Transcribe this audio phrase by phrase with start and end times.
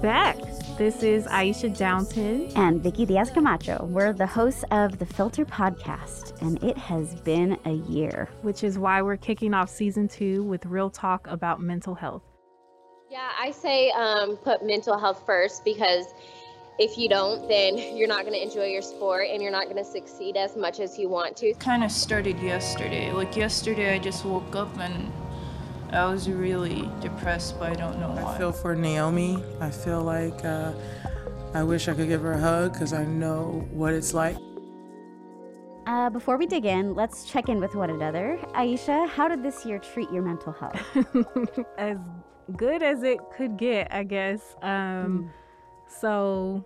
[0.00, 0.36] back.
[0.76, 3.84] This is Aisha Downton and Vicky Diaz Camacho.
[3.84, 8.28] We're the hosts of the Filter Podcast, and it has been a year.
[8.42, 12.22] Which is why we're kicking off season two with real talk about mental health.
[13.10, 16.06] Yeah, I say um, put mental health first because
[16.78, 19.76] if you don't, then you're not going to enjoy your sport and you're not going
[19.76, 21.54] to succeed as much as you want to.
[21.54, 23.12] Kind of started yesterday.
[23.12, 25.12] Like yesterday, I just woke up and
[25.92, 28.34] I was really depressed, but I don't know why.
[28.34, 29.42] I feel for Naomi.
[29.60, 30.72] I feel like uh,
[31.54, 34.36] I wish I could give her a hug because I know what it's like.
[35.86, 38.38] Uh, before we dig in, let's check in with one another.
[38.54, 40.80] Aisha, how did this year treat your mental health?
[41.78, 41.98] as
[42.56, 44.56] good as it could get, I guess.
[44.62, 45.30] Um, mm.
[45.86, 46.64] So,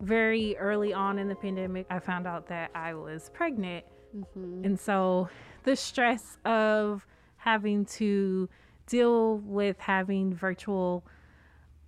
[0.00, 3.84] very early on in the pandemic, I found out that I was pregnant.
[4.16, 4.64] Mm-hmm.
[4.64, 5.28] And so,
[5.64, 7.06] the stress of
[7.38, 8.48] having to
[8.86, 11.04] deal with having virtual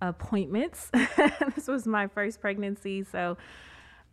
[0.01, 0.89] appointments.
[1.55, 3.37] this was my first pregnancy, so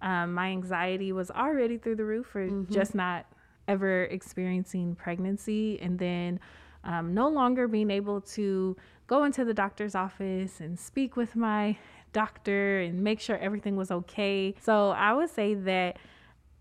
[0.03, 2.73] um, my anxiety was already through the roof for mm-hmm.
[2.73, 3.27] just not
[3.67, 6.41] ever experiencing pregnancy, and then
[6.85, 11.77] um, no longer being able to go into the doctor's office and speak with my
[12.13, 14.55] doctor and make sure everything was okay.
[14.61, 15.99] So I would say that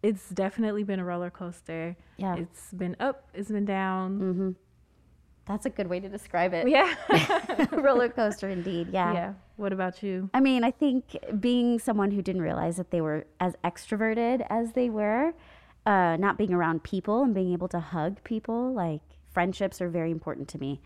[0.03, 1.95] it's definitely been a roller coaster.
[2.17, 4.19] Yeah, it's been up, it's been down.
[4.19, 4.51] Mm-hmm
[5.47, 6.67] that's a good way to describe it.
[6.67, 6.93] Yeah.
[7.71, 8.89] Roller coaster indeed.
[8.91, 9.13] Yeah.
[9.13, 9.33] Yeah.
[9.55, 10.29] What about you?
[10.33, 14.73] I mean, I think being someone who didn't realize that they were as extroverted as
[14.73, 15.33] they were,
[15.85, 20.11] uh, not being around people and being able to hug people, like friendships are very
[20.11, 20.81] important to me.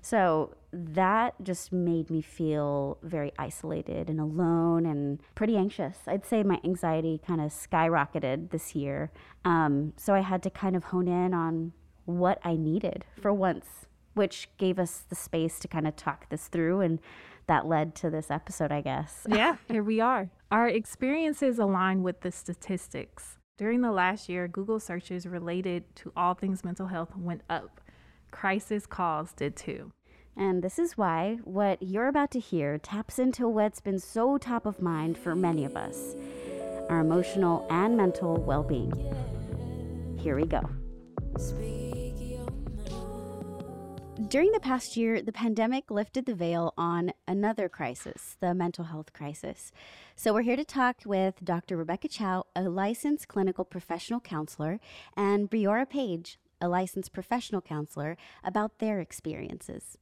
[0.00, 5.98] So that just made me feel very isolated and alone and pretty anxious.
[6.06, 9.10] I'd say my anxiety kind of skyrocketed this year.
[9.44, 11.72] Um, so I had to kind of hone in on
[12.04, 16.48] what I needed for once which gave us the space to kind of talk this
[16.48, 16.98] through and
[17.46, 19.26] that led to this episode, I guess.
[19.28, 20.30] yeah, here we are.
[20.50, 23.38] Our experiences align with the statistics.
[23.58, 27.80] During the last year, Google searches related to all things mental health went up.
[28.30, 29.92] Crisis calls did too.
[30.36, 34.66] And this is why what you're about to hear taps into what's been so top
[34.66, 36.14] of mind for many of us
[36.88, 38.92] our emotional and mental well being.
[40.18, 40.68] Here we go.
[44.16, 49.12] During the past year, the pandemic lifted the veil on another crisis, the mental health
[49.12, 49.72] crisis.
[50.16, 51.76] So, we're here to talk with Dr.
[51.76, 54.80] Rebecca Chow, a licensed clinical professional counselor,
[55.18, 59.98] and Briora Page, a licensed professional counselor, about their experiences.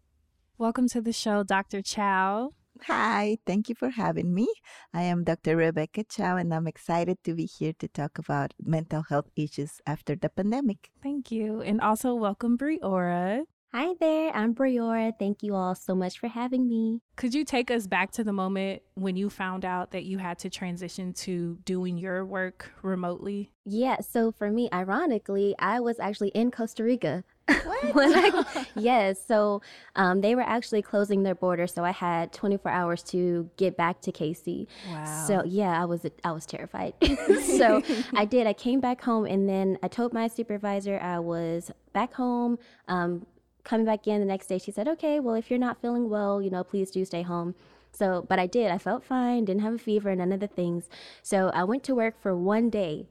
[0.58, 1.82] Welcome to the show, Dr.
[1.82, 2.52] Chow.
[2.82, 4.46] Hi, thank you for having me.
[4.92, 5.56] I am Dr.
[5.56, 10.14] Rebecca Chow, and I'm excited to be here to talk about mental health issues after
[10.14, 10.90] the pandemic.
[11.02, 11.60] Thank you.
[11.62, 13.46] And also, welcome, Briora.
[13.76, 15.12] Hi there, I'm Briora.
[15.18, 17.00] Thank you all so much for having me.
[17.16, 20.38] Could you take us back to the moment when you found out that you had
[20.38, 23.50] to transition to doing your work remotely?
[23.64, 27.24] Yeah, so for me, ironically, I was actually in Costa Rica.
[27.92, 28.12] What?
[28.16, 29.60] I, yes, so
[29.96, 34.00] um, they were actually closing their border, so I had 24 hours to get back
[34.02, 34.68] to KC.
[34.88, 35.24] Wow.
[35.26, 36.94] So yeah, I was I was terrified.
[37.58, 37.82] so
[38.14, 38.46] I did.
[38.46, 42.58] I came back home, and then I told my supervisor I was back home.
[42.88, 43.26] Um,
[43.64, 46.40] coming back in the next day, she said, okay, well, if you're not feeling well,
[46.40, 47.54] you know, please do stay home.
[47.92, 48.70] So, but I did.
[48.70, 50.88] I felt fine, didn't have a fever, none of the things.
[51.22, 53.06] So I went to work for one day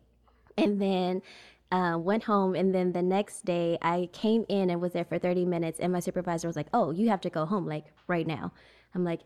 [0.58, 1.22] and then
[1.72, 2.53] uh, went home.
[2.56, 5.80] And then the next day I came in and was there for 30 minutes.
[5.80, 8.52] And my supervisor was like, oh, you have to go home like right now.
[8.94, 9.22] I'm like,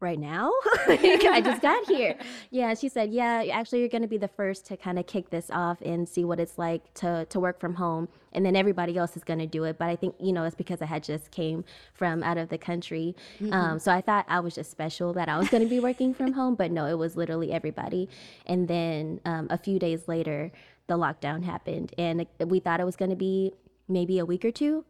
[0.00, 0.50] right now?
[0.88, 2.16] I just got here.
[2.50, 5.30] Yeah, she said, yeah, actually, you're going to be the first to kind of kick
[5.30, 8.08] this off and see what it's like to, to work from home.
[8.32, 9.78] And then everybody else is going to do it.
[9.78, 12.58] But I think, you know, it's because I had just came from out of the
[12.58, 13.16] country.
[13.40, 13.52] Mm-hmm.
[13.52, 16.14] Um, so I thought I was just special that I was going to be working
[16.14, 16.54] from home.
[16.54, 18.08] But no, it was literally everybody.
[18.46, 20.52] And then um, a few days later,
[20.86, 21.92] the lockdown happened.
[21.98, 23.52] And we thought it was going to be
[23.88, 24.84] maybe a week or two.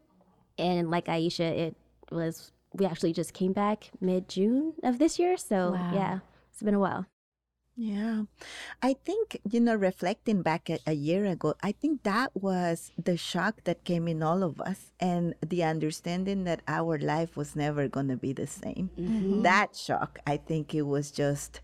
[0.57, 1.75] And like Aisha, it
[2.11, 5.37] was we actually just came back mid June of this year.
[5.37, 5.91] So wow.
[5.93, 6.19] yeah,
[6.51, 7.05] it's been a while.
[7.75, 8.23] Yeah.
[8.81, 13.17] I think, you know, reflecting back a, a, year ago, I think that was the
[13.17, 17.87] shock that came in all of us and the understanding that our life was never
[17.87, 18.89] going to be the same.
[18.99, 19.41] Mm-hmm.
[19.43, 21.61] That shock, I think it was just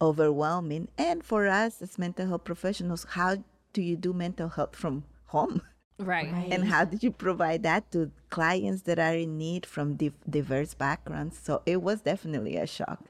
[0.00, 0.88] overwhelming.
[0.96, 5.62] And for us as mental health professionals, how do you do mental health from home?
[6.00, 6.32] Right.
[6.32, 6.52] right.
[6.52, 9.96] And how did you provide that to clients that are in need from
[10.28, 11.38] diverse backgrounds?
[11.42, 13.04] So it was definitely a shock.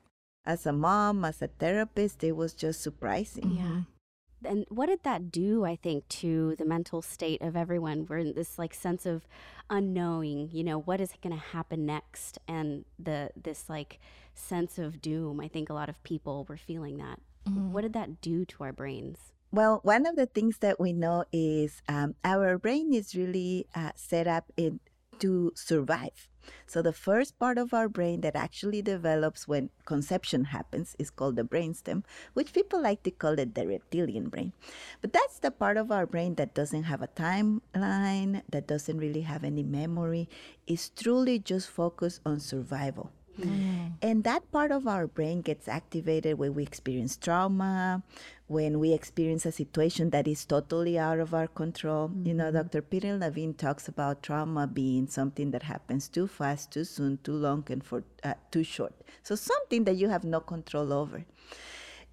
[0.45, 3.53] As a mom, as a therapist, it was just surprising.
[3.53, 3.83] Yeah.
[4.43, 8.33] and what did that do i think to the mental state of everyone we're in
[8.33, 9.27] this like sense of
[9.69, 13.99] unknowing you know what is going to happen next and the this like
[14.35, 17.71] sense of doom i think a lot of people were feeling that mm-hmm.
[17.71, 21.25] what did that do to our brains well, one of the things that we know
[21.33, 24.81] is um, our brain is really uh, set up in,
[25.19, 26.29] to survive.
[26.67, 31.37] So the first part of our brain that actually develops when conception happens is called
[31.37, 34.53] the brainstem, which people like to call it the reptilian brain.
[35.01, 39.23] But that's the part of our brain that doesn't have a timeline, that doesn't really
[39.23, 40.29] have any memory,
[40.67, 43.13] is truly just focused on survival.
[43.47, 43.93] Mm.
[44.03, 48.03] And that part of our brain gets activated when we experience trauma,
[48.47, 52.09] when we experience a situation that is totally out of our control.
[52.09, 52.27] Mm-hmm.
[52.27, 52.57] You know, mm-hmm.
[52.57, 52.83] Dr.
[52.83, 57.65] Peter Levine talks about trauma being something that happens too fast, too soon, too long,
[57.71, 58.95] and for uh, too short.
[59.23, 61.25] So something that you have no control over.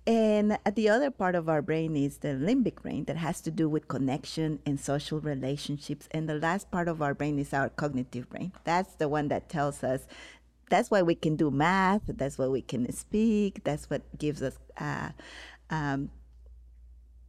[0.07, 3.67] And the other part of our brain is the limbic brain that has to do
[3.67, 6.07] with connection and social relationships.
[6.11, 8.53] And the last part of our brain is our cognitive brain.
[8.63, 10.07] That's the one that tells us
[10.69, 14.57] that's why we can do math, that's why we can speak, that's what gives us
[14.79, 15.09] uh,
[15.69, 16.09] um,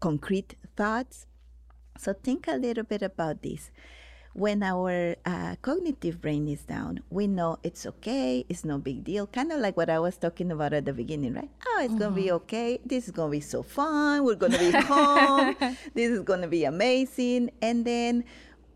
[0.01, 1.27] concrete thoughts.
[1.99, 3.71] So think a little bit about this.
[4.35, 9.27] When our uh, cognitive brain is down, we know it's okay, it's no big deal.
[9.27, 11.51] Kind of like what I was talking about at the beginning, right?
[11.67, 11.99] Oh, it's mm-hmm.
[11.99, 12.47] gonna be mm-hmm.
[12.47, 12.79] okay.
[12.85, 14.23] This is gonna be so fun.
[14.23, 15.57] We're gonna be home.
[15.95, 17.51] this is gonna be amazing.
[17.63, 18.25] And then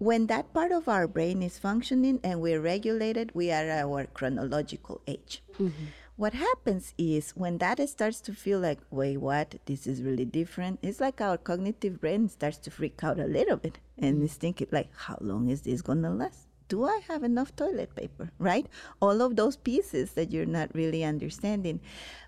[0.02, 4.04] when that part of our brain is functioning and we're regulated, we are at our
[4.06, 5.44] chronological age.
[5.54, 5.84] Mm-hmm.
[6.16, 9.54] What happens is when that starts to feel like, wait, what?
[9.66, 10.80] This is really different.
[10.82, 14.66] It's like our cognitive brain starts to freak out a little bit and is thinking,
[14.72, 16.48] like, how long is this gonna last?
[16.66, 18.32] Do I have enough toilet paper?
[18.40, 18.66] Right?
[19.00, 21.78] All of those pieces that you're not really understanding.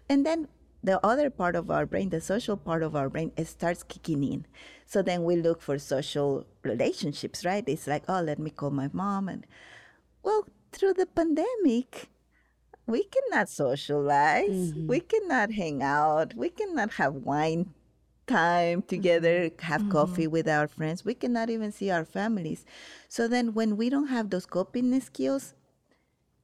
[0.09, 0.47] And then
[0.85, 4.23] the other part of our brain, the social part of our brain, it starts kicking
[4.23, 4.47] in.
[4.87, 7.65] So then we look for social relationships, right?
[7.67, 9.29] It's like, oh, let me call my mom.
[9.29, 9.47] And
[10.23, 12.09] well, through the pandemic,
[12.87, 14.73] we cannot socialize.
[14.73, 14.87] Mm-hmm.
[14.87, 16.35] We cannot hang out.
[16.35, 17.73] We cannot have wine
[18.27, 19.67] time together, mm-hmm.
[19.67, 19.93] have mm-hmm.
[19.93, 21.05] coffee with our friends.
[21.05, 22.65] We cannot even see our families.
[23.09, 25.55] So then, when we don't have those coping skills,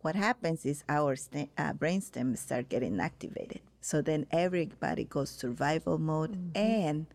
[0.01, 3.61] what happens is our st- uh, brainstem start getting activated.
[3.81, 6.57] So then everybody goes survival mode mm-hmm.
[6.57, 7.07] and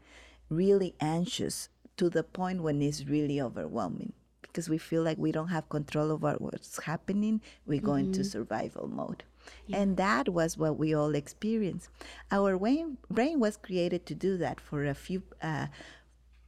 [0.49, 4.13] really anxious to the point when it's really overwhelming
[4.55, 8.05] because we feel like we don't have control over what's happening, we go mm-hmm.
[8.05, 9.21] into survival mode.
[9.67, 9.79] Yeah.
[9.79, 11.89] And that was what we all experienced.
[12.31, 15.67] Our brain, brain was created to do that for a few, uh,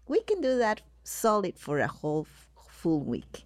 [0.07, 3.43] we can do that solid for a whole f- full week.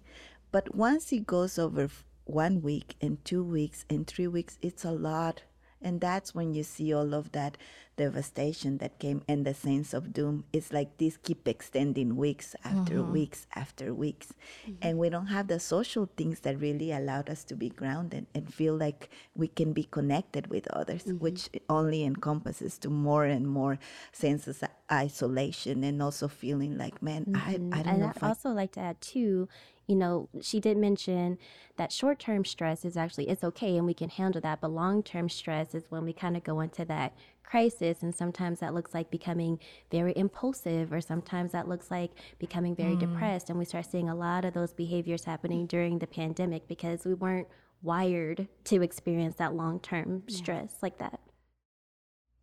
[0.52, 1.88] But once it goes over
[2.24, 5.42] one week and two weeks and three weeks, it's a lot
[5.82, 7.56] and that's when you see all of that
[7.96, 10.44] devastation that came and the sense of doom.
[10.52, 13.12] It's like this keep extending weeks after mm-hmm.
[13.12, 14.32] weeks after weeks.
[14.66, 14.72] Mm-hmm.
[14.82, 18.52] And we don't have the social things that really allowed us to be grounded and
[18.52, 21.18] feel like we can be connected with others, mm-hmm.
[21.18, 23.78] which only encompasses to more and more
[24.12, 28.12] senses of isolation and also feeling like, man, I, I don't and know.
[28.16, 28.52] I'd also I...
[28.52, 29.48] like to add too,
[29.86, 31.38] you know, she did mention
[31.76, 35.02] that short term stress is actually it's okay and we can handle that, but long
[35.02, 38.94] term stress is when we kind of go into that crisis and sometimes that looks
[38.94, 39.58] like becoming
[39.90, 43.00] very impulsive or sometimes that looks like becoming very mm.
[43.00, 47.04] depressed and we start seeing a lot of those behaviors happening during the pandemic because
[47.04, 47.48] we weren't
[47.82, 50.36] wired to experience that long term yeah.
[50.36, 51.20] stress like that.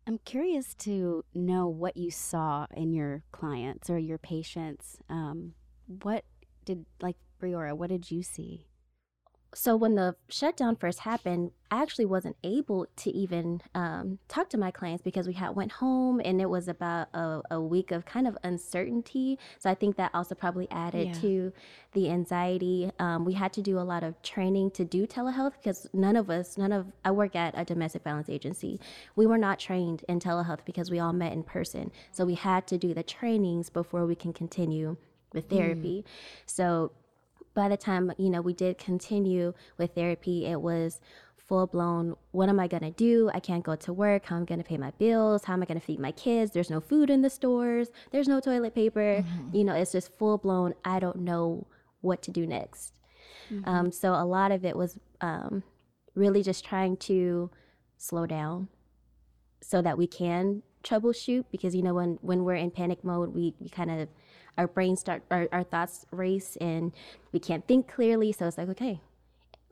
[0.06, 4.98] I'm curious to know what you saw in your clients or your patients.
[5.08, 5.54] Um,
[6.02, 6.24] what
[6.74, 8.66] did like Briora, what did you see?
[9.52, 14.58] So when the shutdown first happened, I actually wasn't able to even um, talk to
[14.58, 18.04] my clients because we had went home and it was about a, a, week of
[18.04, 19.40] kind of uncertainty.
[19.58, 21.14] So I think that also probably added yeah.
[21.14, 21.52] to
[21.94, 22.92] the anxiety.
[23.00, 26.30] Um, we had to do a lot of training to do telehealth because none of
[26.30, 28.78] us, none of I work at a domestic violence agency.
[29.16, 31.90] We were not trained in telehealth because we all met in person.
[32.12, 34.96] So we had to do the trainings before we can continue
[35.32, 36.04] with therapy.
[36.06, 36.10] Mm.
[36.46, 36.92] So
[37.54, 41.00] by the time you know we did continue with therapy it was
[41.36, 44.42] full blown what am i going to do i can't go to work how am
[44.42, 46.70] i going to pay my bills how am i going to feed my kids there's
[46.70, 49.56] no food in the stores there's no toilet paper mm-hmm.
[49.56, 51.66] you know it's just full blown i don't know
[52.02, 52.94] what to do next
[53.52, 53.68] mm-hmm.
[53.68, 55.62] um, so a lot of it was um,
[56.14, 57.50] really just trying to
[57.98, 58.68] slow down
[59.60, 63.54] so that we can troubleshoot because you know when when we're in panic mode we,
[63.60, 64.08] we kind of
[64.58, 66.92] our brains start our, our thoughts race and
[67.32, 69.00] we can't think clearly so it's like okay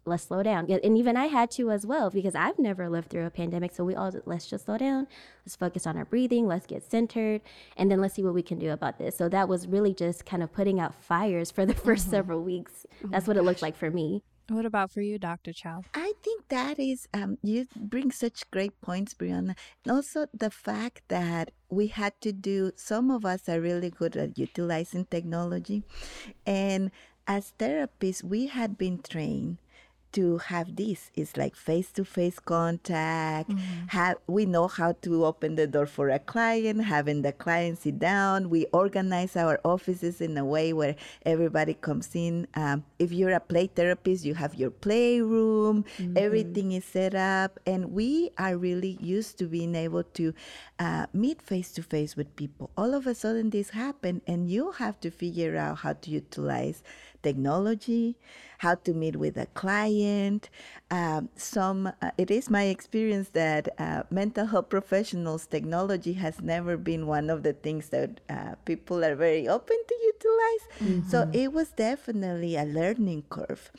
[0.09, 0.71] let's slow down.
[0.71, 3.73] And even I had to as well because I've never lived through a pandemic.
[3.73, 5.07] So we all let's just slow down.
[5.45, 6.47] Let's focus on our breathing.
[6.47, 7.43] Let's get centered,
[7.77, 9.17] and then let's see what we can do about this.
[9.17, 12.11] So that was really just kind of putting out fires for the 1st mm-hmm.
[12.11, 12.87] several weeks.
[13.05, 13.43] Oh That's what gosh.
[13.43, 14.23] it looked like for me.
[14.49, 15.53] What about for you, Dr.
[15.53, 15.83] Chow?
[15.93, 19.57] I think that is, um, you bring such great points, Brianna.
[19.85, 24.17] And also the fact that we had to do, some of us are really good
[24.17, 25.85] at utilizing technology.
[26.47, 26.90] And
[27.26, 29.59] as therapists, we had been trained
[30.12, 33.87] to have this it's like face-to-face contact mm-hmm.
[33.88, 37.99] have we know how to open the door for a client having the client sit
[37.99, 40.97] down we organize our offices in a way where
[41.27, 46.17] everybody comes in um, if you're a play therapist you have your playroom mm-hmm.
[46.17, 50.33] everything is set up and we are really used to being able to
[50.79, 55.11] uh, meet face-to-face with people all of a sudden this happened and you have to
[55.11, 56.83] figure out how to utilize
[57.23, 58.17] technology,
[58.59, 60.51] how to meet with a client.
[60.91, 66.77] Um, some, uh, it is my experience that uh, mental health professionals, technology has never
[66.77, 70.65] been one of the things that uh, people are very open to utilize.
[70.81, 71.09] Mm-hmm.
[71.09, 73.71] So it was definitely a learning curve.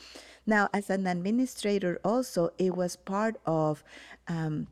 [0.46, 3.84] Now, as an administrator, also, it was part of
[4.28, 4.66] um,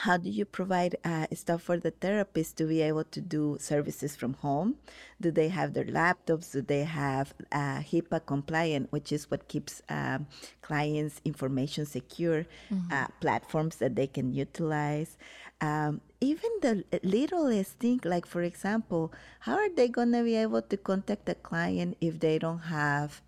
[0.00, 4.16] how do you provide uh, stuff for the therapist to be able to do services
[4.16, 4.76] from home?
[5.20, 6.52] Do they have their laptops?
[6.52, 10.26] Do they have uh, HIPAA compliant, which is what keeps um,
[10.62, 12.90] clients' information secure, mm-hmm.
[12.90, 15.18] uh, platforms that they can utilize?
[15.60, 20.62] Um, even the littlest thing, like for example, how are they going to be able
[20.62, 23.20] to contact a client if they don't have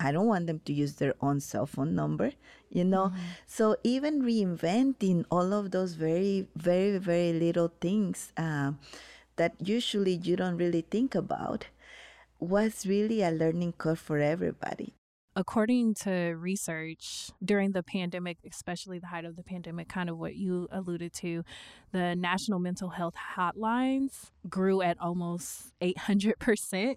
[0.00, 2.32] I don't want them to use their own cell phone number,
[2.70, 3.06] you know?
[3.06, 3.20] Mm-hmm.
[3.46, 8.72] So even reinventing all of those very, very, very little things uh,
[9.36, 11.66] that usually you don't really think about
[12.38, 14.94] was really a learning curve for everybody.
[15.36, 20.36] According to research during the pandemic, especially the height of the pandemic, kind of what
[20.36, 21.42] you alluded to,
[21.90, 26.96] the national mental health hotlines grew at almost 800%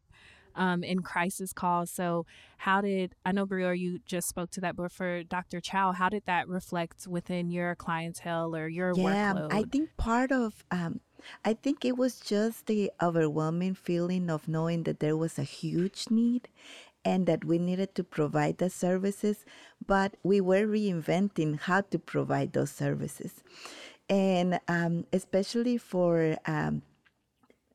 [0.57, 1.91] um, in crisis calls.
[1.91, 2.25] So,
[2.57, 5.61] how did I know, Brior, you just spoke to that, but for Dr.
[5.61, 9.53] Chow, how did that reflect within your clientele or your yeah, workload?
[9.53, 10.99] I think part of um,
[11.45, 16.05] I think it was just the overwhelming feeling of knowing that there was a huge
[16.09, 16.47] need
[17.05, 19.45] and that we needed to provide the services,
[19.85, 23.43] but we were reinventing how to provide those services.
[24.09, 26.81] And um, especially for um,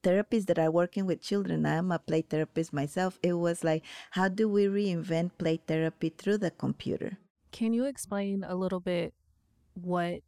[0.02, 3.18] therapists that are working with children, I'm a play therapist myself.
[3.22, 7.18] It was like, how do we reinvent play therapy through the computer?
[7.50, 9.14] Can you explain a little bit
[9.74, 10.22] what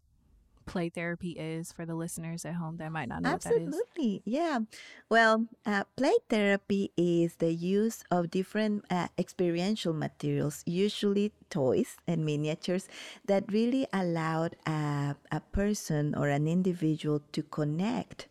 [0.67, 4.23] play therapy is for the listeners at home that might not know Absolutely.
[4.25, 4.61] Yeah.
[5.09, 12.25] Well, uh, play therapy is the use of different uh, experiential materials, usually toys and
[12.25, 12.89] miniatures,
[13.27, 18.29] that really allowed a, a person or an individual to connect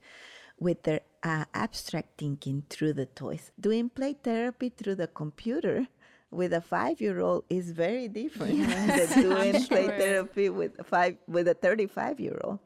[0.59, 3.51] with their uh, abstract thinking through the toys.
[3.59, 5.87] Doing play therapy through the computer
[6.29, 9.67] with a five-year-old is very different yes, than doing sure.
[9.67, 12.59] play therapy with a five with a 35-year-old.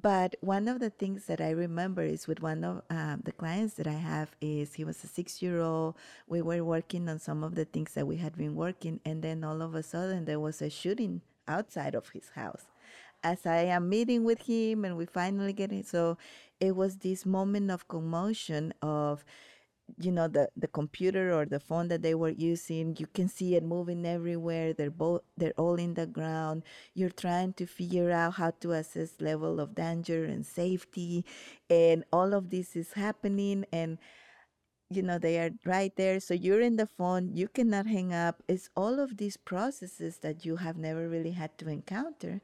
[0.00, 3.74] But one of the things that I remember is with one of um, the clients
[3.74, 5.96] that I have is he was a six-year-old.
[6.26, 9.44] We were working on some of the things that we had been working, and then
[9.44, 12.64] all of a sudden there was a shooting outside of his house
[13.22, 15.86] as I am meeting with him and we finally get it.
[15.86, 16.18] So
[16.60, 19.24] it was this moment of commotion of,
[19.98, 22.96] you know, the, the computer or the phone that they were using.
[22.98, 24.72] You can see it moving everywhere.
[24.72, 26.62] They're both they're all in the ground.
[26.94, 31.24] You're trying to figure out how to assess level of danger and safety.
[31.68, 33.98] And all of this is happening and
[34.94, 38.42] you know they are right there so you're in the phone you cannot hang up
[38.48, 42.40] it's all of these processes that you have never really had to encounter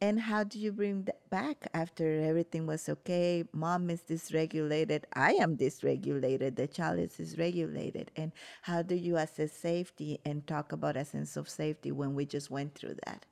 [0.00, 3.44] and how do you bring that back after everything was okay?
[3.52, 5.04] Mom is dysregulated.
[5.12, 6.56] I am dysregulated.
[6.56, 8.08] The child is dysregulated.
[8.16, 12.24] And how do you assess safety and talk about a sense of safety when we
[12.24, 13.26] just went through that?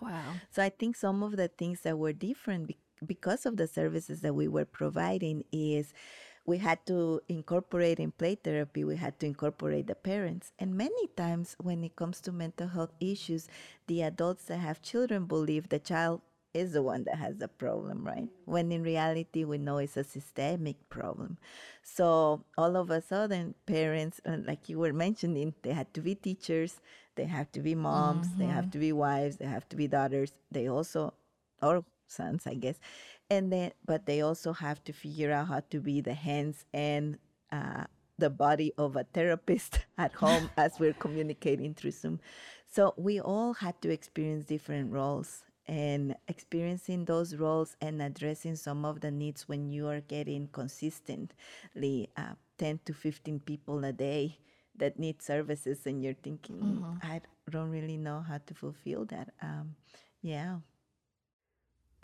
[0.00, 0.34] Wow.
[0.50, 2.72] So I think some of the things that were different
[3.04, 5.92] because of the services that we were providing is
[6.46, 10.52] we had to incorporate in play therapy, we had to incorporate the parents.
[10.58, 13.48] And many times when it comes to mental health issues,
[13.88, 16.22] the adults that have children believe the child
[16.54, 18.28] is the one that has the problem, right?
[18.46, 21.36] When in reality, we know it's a systemic problem.
[21.82, 26.14] So all of a sudden, parents, uh, like you were mentioning, they had to be
[26.14, 26.80] teachers,
[27.16, 28.38] they have to be moms, mm-hmm.
[28.38, 30.32] they have to be wives, they have to be daughters.
[30.50, 31.12] They also,
[31.60, 32.78] or sons, I guess
[33.30, 37.18] and then but they also have to figure out how to be the hands and
[37.52, 37.84] uh,
[38.18, 42.20] the body of a therapist at home as we're communicating through zoom.
[42.68, 48.84] So we all had to experience different roles and experiencing those roles and addressing some
[48.84, 54.38] of the needs when you are getting consistently uh, 10 to 15 people a day
[54.76, 59.30] that need services and you're thinking mm, i don't really know how to fulfill that.
[59.42, 59.74] Um,
[60.22, 60.56] yeah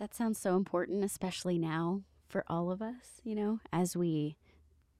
[0.02, 4.37] that sounds so important especially now for all of us you know as we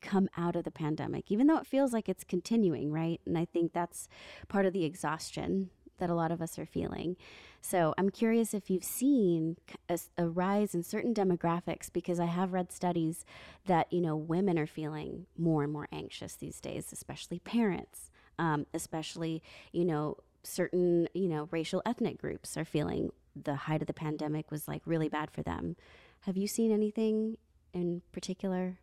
[0.01, 3.45] come out of the pandemic even though it feels like it's continuing right and i
[3.45, 4.09] think that's
[4.47, 7.17] part of the exhaustion that a lot of us are feeling.
[7.61, 9.57] So I'm curious if you've seen
[9.89, 13.25] a, a, rise in certain demographics because I have read studies
[13.67, 18.67] that you know women are feeling more and more anxious these days, especially parents, um,
[18.75, 23.93] especially you know certain you know racial ethnic groups are feeling the height of the
[23.93, 25.77] pandemic was like really bad for them.
[26.21, 27.37] Have you seen anything
[27.73, 28.79] in particular?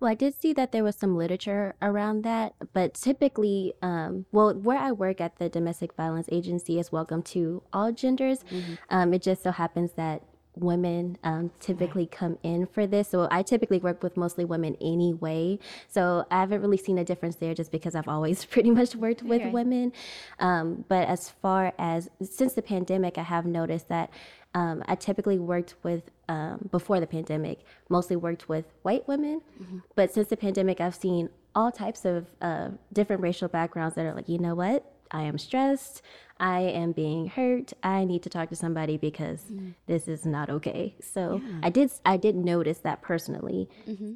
[0.00, 4.54] Well, I did see that there was some literature around that, but typically, um, well,
[4.54, 8.44] where I work at the domestic violence agency is welcome to all genders.
[8.44, 8.74] Mm-hmm.
[8.90, 10.22] Um, it just so happens that
[10.56, 13.08] women um, typically come in for this.
[13.08, 15.58] So I typically work with mostly women anyway.
[15.88, 19.22] So I haven't really seen a difference there just because I've always pretty much worked
[19.22, 19.50] with okay.
[19.50, 19.92] women.
[20.38, 24.10] Um, but as far as since the pandemic, I have noticed that
[24.54, 27.60] um, I typically worked with, um, before the pandemic,
[27.90, 29.42] mostly worked with white women.
[29.62, 29.78] Mm-hmm.
[29.94, 34.14] But since the pandemic, I've seen all types of uh, different racial backgrounds that are
[34.14, 34.95] like, you know what?
[35.10, 36.02] I am stressed.
[36.38, 37.72] I am being hurt.
[37.82, 39.74] I need to talk to somebody because mm.
[39.86, 40.94] this is not okay.
[41.00, 41.60] So yeah.
[41.62, 43.68] I did I did notice that personally.
[43.88, 44.12] Mm-hmm.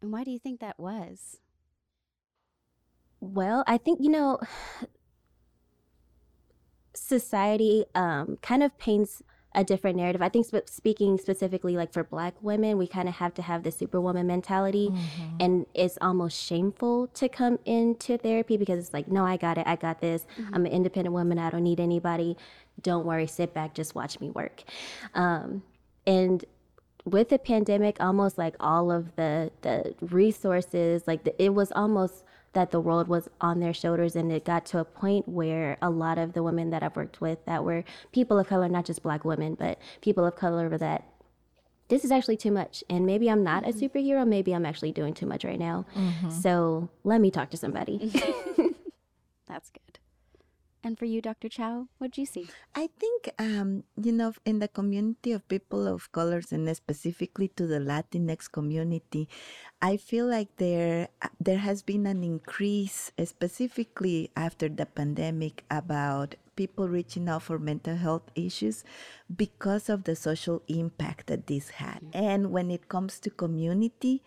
[0.00, 1.38] And why do you think that was?
[3.20, 4.38] Well, I think you know
[6.94, 9.22] society um, kind of paints
[9.54, 10.20] a different narrative.
[10.22, 13.62] I think sp- speaking specifically like for black women, we kind of have to have
[13.62, 15.36] the superwoman mentality mm-hmm.
[15.40, 19.66] and it's almost shameful to come into therapy because it's like, no, I got it.
[19.66, 20.26] I got this.
[20.38, 20.54] Mm-hmm.
[20.54, 21.38] I'm an independent woman.
[21.38, 22.36] I don't need anybody.
[22.82, 23.26] Don't worry.
[23.26, 23.74] Sit back.
[23.74, 24.64] Just watch me work.
[25.14, 25.62] Um,
[26.06, 26.44] and
[27.04, 32.24] with the pandemic, almost like all of the the resources, like the, it was almost
[32.52, 35.90] that the world was on their shoulders and it got to a point where a
[35.90, 39.02] lot of the women that I've worked with that were people of color, not just
[39.02, 41.04] black women, but people of color were that
[41.88, 43.84] this is actually too much and maybe I'm not mm-hmm.
[43.84, 45.86] a superhero, maybe I'm actually doing too much right now.
[45.94, 46.30] Mm-hmm.
[46.30, 48.12] So, let me talk to somebody.
[49.48, 49.98] That's good.
[50.88, 51.50] And for you, Dr.
[51.50, 52.48] Chow, what did you see?
[52.74, 57.66] I think, um, you know, in the community of people of colors and specifically to
[57.66, 59.28] the Latinx community,
[59.82, 66.88] I feel like there there has been an increase, specifically after the pandemic, about people
[66.88, 68.82] reaching out for mental health issues
[69.28, 72.00] because of the social impact that this had.
[72.14, 74.22] And when it comes to community,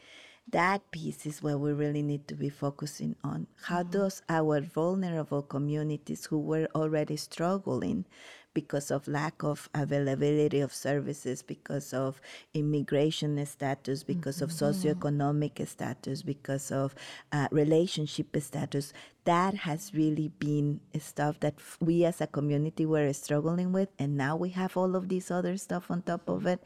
[0.52, 3.48] that piece is where we really need to be focusing on.
[3.64, 3.92] How mm-hmm.
[3.92, 8.06] does our vulnerable communities who were already struggling
[8.54, 12.20] because of lack of availability of services, because of
[12.54, 14.46] immigration status, because mm-hmm.
[14.46, 16.94] of socioeconomic status, because of
[17.32, 18.92] uh, relationship status,
[19.24, 23.90] that has really been stuff that we as a community were struggling with.
[23.98, 26.62] And now we have all of this other stuff on top of it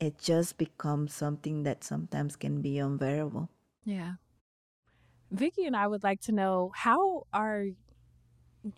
[0.00, 3.48] it just becomes something that sometimes can be unbearable.
[3.84, 4.14] Yeah.
[5.30, 7.66] Vicki and I would like to know how are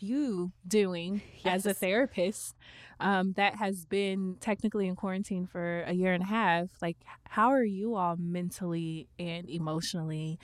[0.01, 1.55] you doing yes.
[1.55, 2.57] as a therapist
[2.99, 6.69] um, that has been technically in quarantine for a year and a half?
[6.81, 10.39] Like, how are you all mentally and emotionally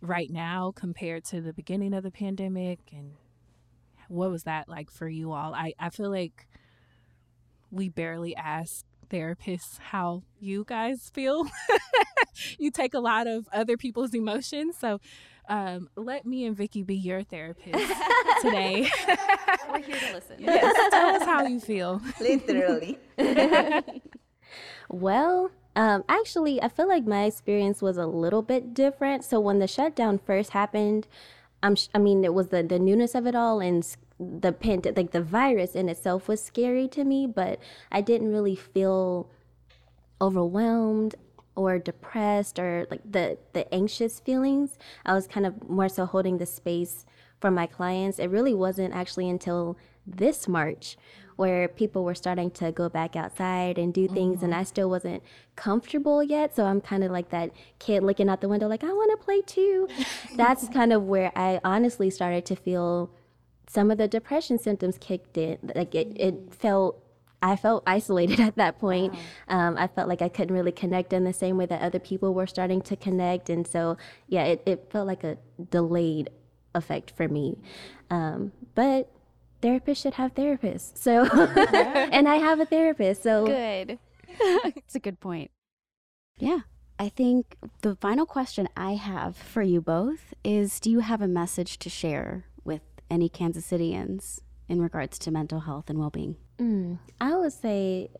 [0.00, 2.80] right now compared to the beginning of the pandemic?
[2.92, 3.12] And
[4.08, 5.54] what was that like for you all?
[5.54, 6.46] I, I feel like
[7.70, 11.46] we barely ask therapists how you guys feel.
[12.58, 14.76] you take a lot of other people's emotions.
[14.78, 15.00] So
[15.48, 17.78] um, let me and Vicky be your therapist
[18.42, 18.88] today.
[19.70, 20.36] We're here to listen.
[20.38, 22.00] Yes, tell us how you feel.
[22.20, 22.98] Literally.
[24.88, 29.24] well, um, actually, I feel like my experience was a little bit different.
[29.24, 31.06] So when the shutdown first happened,
[31.62, 33.86] I'm, I mean, it was the, the newness of it all and
[34.18, 37.58] the pand- like the virus in itself was scary to me, but
[37.90, 39.28] I didn't really feel
[40.20, 41.16] overwhelmed
[41.56, 44.78] or depressed or like the the anxious feelings.
[45.04, 47.04] I was kind of more so holding the space
[47.40, 48.18] for my clients.
[48.18, 50.96] It really wasn't actually until this March
[51.36, 54.46] where people were starting to go back outside and do things mm-hmm.
[54.46, 55.22] and I still wasn't
[55.56, 56.54] comfortable yet.
[56.54, 59.24] So I'm kind of like that kid looking out the window like I want to
[59.24, 59.88] play too.
[60.36, 63.10] That's kind of where I honestly started to feel
[63.66, 65.58] some of the depression symptoms kicked in.
[65.74, 67.04] Like it, it felt
[67.44, 69.12] I felt isolated at that point.
[69.12, 69.58] Wow.
[69.58, 72.32] Um, I felt like I couldn't really connect in the same way that other people
[72.32, 73.50] were starting to connect.
[73.50, 75.36] And so, yeah, it, it felt like a
[75.70, 76.30] delayed
[76.74, 77.58] effect for me.
[78.10, 79.10] Um, but
[79.62, 80.96] therapists should have therapists.
[80.96, 81.24] So,
[82.12, 83.22] and I have a therapist.
[83.22, 83.98] So Good.
[84.28, 85.50] it's a good point.
[86.38, 86.60] Yeah.
[86.98, 91.26] I think the final question I have for you both is do you have a
[91.26, 92.53] message to share with
[93.10, 96.36] any Kansas Citians in regards to mental health and well being?
[96.58, 98.10] Mm, I would say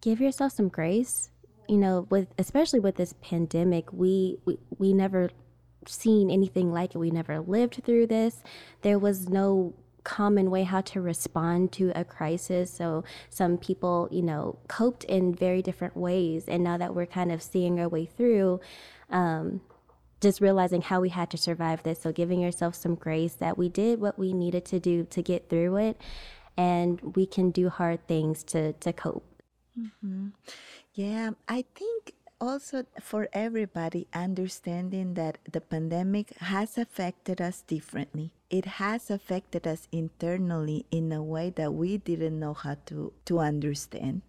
[0.00, 1.30] give yourself some grace.
[1.68, 5.30] You know, with especially with this pandemic, we we, we never
[5.86, 6.98] seen anything like it.
[6.98, 8.42] We never lived through this.
[8.82, 12.70] There was no common way how to respond to a crisis.
[12.70, 16.44] So some people, you know, coped in very different ways.
[16.48, 18.60] And now that we're kind of seeing our way through,
[19.10, 19.60] um,
[20.20, 22.00] just realizing how we had to survive this.
[22.00, 25.48] So giving yourself some grace that we did what we needed to do to get
[25.48, 26.00] through it,
[26.56, 29.24] and we can do hard things to to cope.
[29.78, 30.28] Mm-hmm.
[30.94, 38.64] Yeah, I think also for everybody understanding that the pandemic has affected us differently it
[38.64, 44.22] has affected us internally in a way that we didn't know how to to understand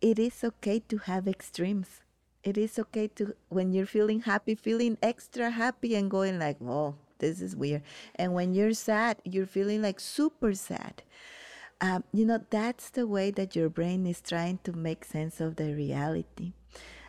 [0.00, 2.00] it is okay to have extremes
[2.42, 6.94] it is okay to when you're feeling happy feeling extra happy and going like oh
[7.18, 7.82] this is weird.
[8.14, 11.02] And when you're sad you're feeling like super sad.
[11.80, 15.56] Um, you know that's the way that your brain is trying to make sense of
[15.56, 16.52] the reality.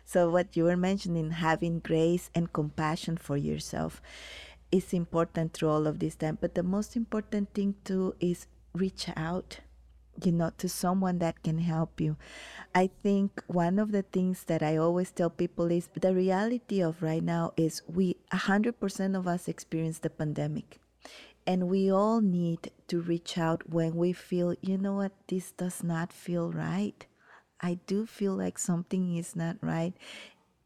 [0.04, 4.02] So, what you were mentioning, having grace and compassion for yourself,
[4.72, 6.38] is important through all of this time.
[6.40, 9.60] But the most important thing too is reach out,
[10.24, 12.16] you know, to someone that can help you.
[12.74, 17.02] I think one of the things that I always tell people is the reality of
[17.02, 20.78] right now is we, 100% of us experience the pandemic.
[21.46, 25.82] And we all need to reach out when we feel, you know what, this does
[25.82, 27.06] not feel right
[27.60, 29.92] I do feel like something is not right,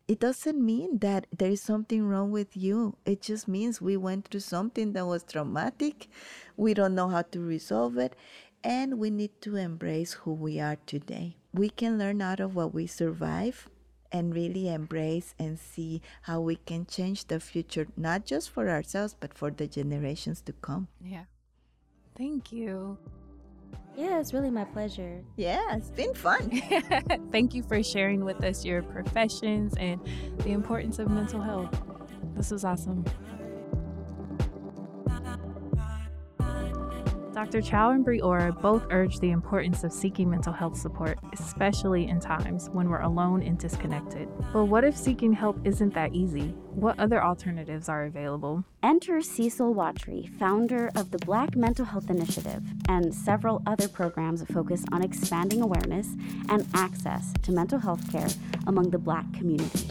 [0.07, 2.97] it doesn't mean that there is something wrong with you.
[3.07, 6.09] It just means we went through something that was traumatic.
[6.57, 8.15] We don't know how to resolve it.
[8.65, 11.37] And we need to embrace who we are today.
[11.53, 13.69] We can learn out of what we survive
[14.11, 19.15] and really embrace and see how we can change the future, not just for ourselves,
[19.19, 20.89] but for the generations to come.
[21.05, 21.25] Yeah.
[22.17, 22.97] Thank you.
[23.97, 25.23] Yeah, it's really my pleasure.
[25.37, 26.51] Yeah, it's been fun.
[27.33, 30.01] Thank you for sharing with us your professions and
[30.39, 31.81] the importance of mental health.
[32.35, 33.05] This was awesome.
[37.45, 37.61] Dr.
[37.61, 42.71] Chow and Briora both urge the importance of seeking mental health support, especially in times
[42.71, 44.31] when we're alone and disconnected.
[44.51, 46.55] But what if seeking help isn't that easy?
[46.71, 48.65] What other alternatives are available?
[48.83, 54.87] Enter Cecil Watry, founder of the Black Mental Health Initiative, and several other programs focused
[54.91, 56.17] on expanding awareness
[56.49, 58.29] and access to mental health care
[58.67, 59.91] among the Black community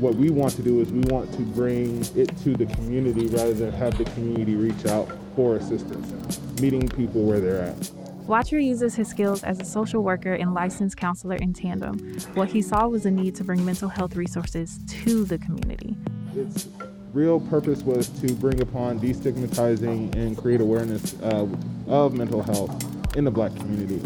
[0.00, 3.52] what we want to do is we want to bring it to the community rather
[3.52, 7.90] than have the community reach out for assistance, meeting people where they're at.
[8.26, 11.98] Watcher uses his skills as a social worker and licensed counselor in tandem.
[12.34, 15.96] What he saw was a need to bring mental health resources to the community.
[16.34, 16.68] Its
[17.12, 21.46] real purpose was to bring upon destigmatizing and create awareness uh,
[21.88, 24.00] of mental health in the black community.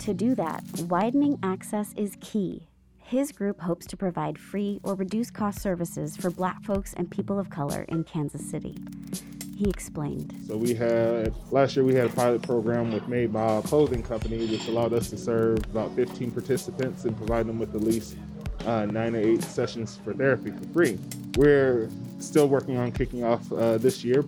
[0.00, 2.67] To do that, widening access is key
[3.08, 7.38] his group hopes to provide free or reduced cost services for black folks and people
[7.38, 8.76] of color in Kansas City.
[9.56, 10.34] He explained.
[10.46, 14.46] So we had last year we had a pilot program with Made by Clothing Company,
[14.46, 18.14] which allowed us to serve about 15 participants and provide them with at least
[18.66, 20.98] uh, nine to eight sessions for therapy for free.
[21.38, 24.22] We're still working on kicking off uh, this year.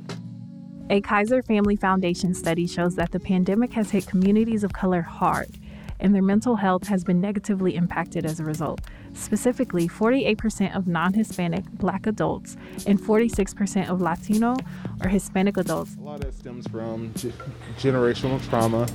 [0.89, 5.60] A Kaiser Family Foundation study shows that the pandemic has hit communities of color hard
[6.01, 8.81] and their mental health has been negatively impacted as a result.
[9.15, 14.57] Specifically, 48% of non Hispanic black adults and 46% of Latino
[15.03, 15.97] or Hispanic adults.
[15.97, 17.33] A lot of that stems from g-
[17.79, 18.87] generational trauma,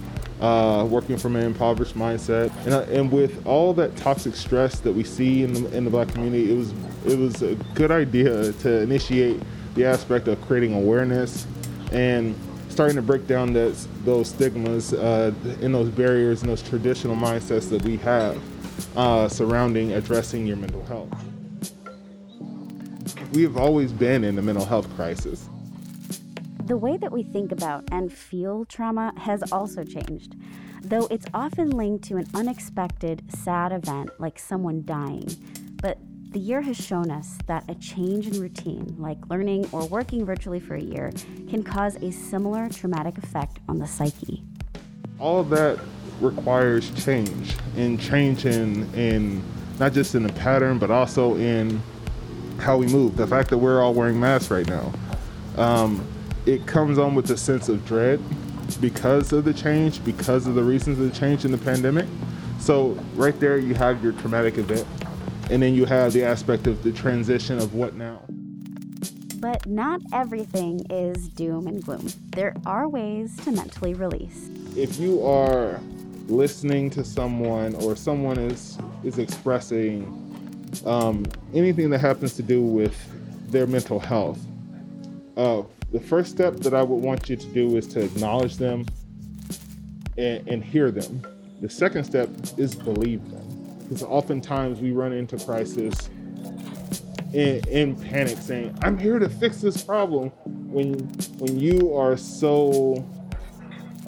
[0.42, 4.94] uh, working from an impoverished mindset, and, uh, and with all that toxic stress that
[4.94, 6.74] we see in the, in the black community, it was,
[7.06, 9.42] it was a good idea to initiate
[9.76, 11.46] the aspect of creating awareness
[11.92, 12.36] and
[12.76, 17.70] starting to break down those, those stigmas uh, and those barriers and those traditional mindsets
[17.70, 18.38] that we have
[18.98, 21.10] uh, surrounding addressing your mental health.
[23.32, 25.48] We have always been in a mental health crisis.
[26.66, 30.36] The way that we think about and feel trauma has also changed.
[30.82, 35.30] Though it's often linked to an unexpected, sad event like someone dying,
[35.82, 35.98] but
[36.36, 40.60] the year has shown us that a change in routine, like learning or working virtually
[40.60, 41.10] for a year,
[41.50, 44.44] can cause a similar traumatic effect on the psyche.
[45.18, 45.80] All of that
[46.20, 49.42] requires change, and change in, in
[49.80, 51.82] not just in the pattern, but also in
[52.58, 53.16] how we move.
[53.16, 54.92] The fact that we're all wearing masks right now,
[55.56, 56.06] um,
[56.46, 58.20] it comes on with a sense of dread
[58.82, 62.08] because of the change, because of the reasons of the change in the pandemic.
[62.60, 64.86] So right there, you have your traumatic event,
[65.50, 68.22] and then you have the aspect of the transition of what now.
[69.38, 72.08] But not everything is doom and gloom.
[72.32, 74.50] There are ways to mentally release.
[74.76, 75.80] If you are
[76.28, 80.22] listening to someone or someone is is expressing
[80.86, 82.96] um, anything that happens to do with
[83.52, 84.40] their mental health,
[85.38, 88.86] uh, the first step that I would want you to do is to acknowledge them
[90.18, 91.22] and, and hear them.
[91.62, 93.55] The second step is believe them.
[93.88, 96.10] Because oftentimes we run into crisis
[97.34, 100.94] in, in panic saying, I'm here to fix this problem when
[101.38, 103.06] when you are so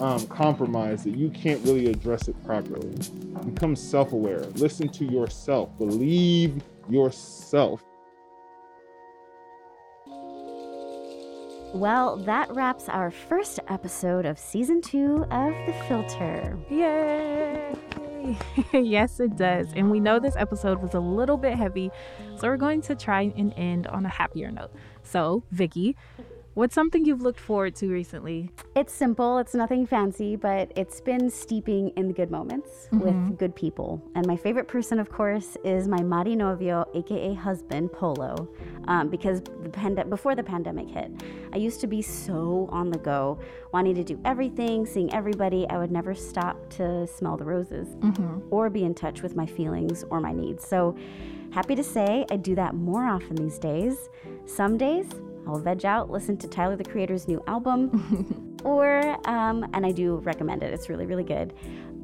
[0.00, 2.96] um, compromised that you can't really address it properly.
[3.44, 4.40] Become self aware.
[4.56, 5.76] Listen to yourself.
[5.78, 7.84] Believe yourself.
[11.74, 16.58] Well, that wraps our first episode of season two of The Filter.
[16.70, 17.77] Yay!
[18.72, 19.68] yes, it does.
[19.74, 21.90] And we know this episode was a little bit heavy,
[22.36, 24.70] so we're going to try and end on a happier note.
[25.02, 25.96] So, Vicky,
[26.58, 28.50] What's something you've looked forward to recently?
[28.74, 32.98] It's simple, it's nothing fancy, but it's been steeping in the good moments mm-hmm.
[32.98, 34.02] with good people.
[34.16, 38.48] And my favorite person, of course, is my Mari Novio, aka husband, Polo.
[38.88, 41.12] Um, because the pand- before the pandemic hit,
[41.52, 43.38] I used to be so on the go,
[43.72, 45.64] wanting to do everything, seeing everybody.
[45.70, 48.40] I would never stop to smell the roses mm-hmm.
[48.50, 50.66] or be in touch with my feelings or my needs.
[50.66, 50.96] So,
[51.50, 54.08] happy to say I do that more often these days.
[54.46, 55.06] Some days,
[55.46, 60.16] I'll veg out, listen to Tyler the Creator's new album, or, um, and I do
[60.16, 61.54] recommend it, it's really, really good.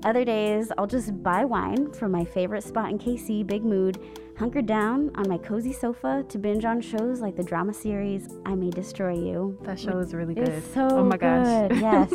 [0.04, 3.98] Other days, I'll just buy wine from my favorite spot in KC, Big Mood,
[4.38, 8.54] hunker down on my cozy sofa to binge on shows like the drama series I
[8.54, 9.56] May Destroy You.
[9.62, 10.48] That show is really good.
[10.48, 11.70] It's so oh my gosh.
[11.70, 12.12] Good, yes.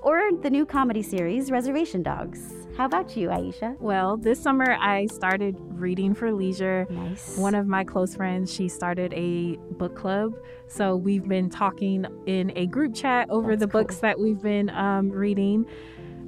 [0.00, 2.54] or the new comedy series Reservation Dogs.
[2.78, 3.78] How about you, Aisha?
[3.78, 6.86] Well, this summer I started reading for leisure.
[6.88, 7.36] Nice.
[7.36, 10.34] One of my close friends, she started a book club.
[10.66, 13.82] So we've been talking in a group chat over That's the cool.
[13.82, 15.66] books that we've been um, reading.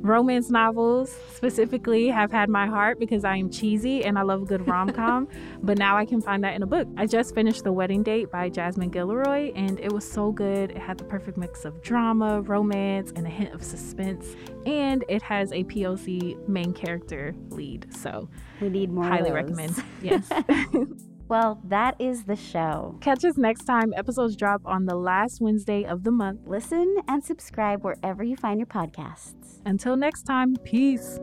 [0.03, 4.45] Romance novels specifically have had my heart because I am cheesy and I love a
[4.47, 5.29] good rom com,
[5.63, 6.89] but now I can find that in a book.
[6.97, 10.71] I just finished The Wedding Date by Jasmine Guillory and it was so good.
[10.71, 14.27] It had the perfect mix of drama, romance, and a hint of suspense,
[14.65, 17.95] and it has a POC main character lead.
[17.95, 18.29] So
[18.61, 19.05] we need more.
[19.05, 19.75] Highly recommend.
[20.01, 20.31] Yes.
[21.31, 22.99] Well, that is the show.
[23.01, 23.95] Catch us next time.
[23.97, 26.41] Episodes drop on the last Wednesday of the month.
[26.45, 29.61] Listen and subscribe wherever you find your podcasts.
[29.65, 31.21] Until next time, peace.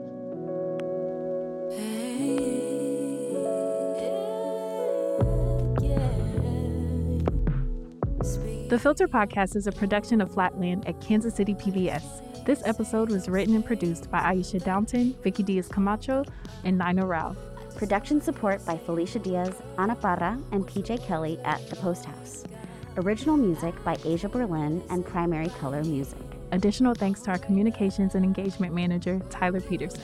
[8.69, 12.45] The Filter Podcast is a production of Flatland at Kansas City PBS.
[12.45, 16.23] This episode was written and produced by Aisha Downton, Vicky Diaz Camacho,
[16.63, 17.35] and Nina Rao.
[17.77, 22.43] Production support by Felicia Diaz, Ana Parra, and PJ Kelly at The Post House.
[22.97, 26.17] Original music by Asia Berlin and Primary Color Music.
[26.51, 30.01] Additional thanks to our communications and engagement manager, Tyler Peterson.